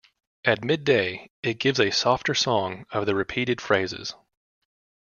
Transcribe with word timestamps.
At 0.45 0.63
midday 0.65 1.29
it 1.43 1.59
gives 1.59 1.79
a 1.79 1.91
softer 1.91 2.33
song 2.33 2.87
of 2.89 3.07
repeated 3.07 3.61
phrases. 3.61 4.15